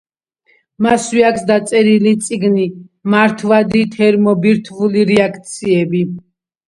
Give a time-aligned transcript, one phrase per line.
[0.85, 2.65] მასვე აქვს დაწერილი წიგნი
[3.17, 6.03] „მართვადი თერმობირთვული რეაქციები“.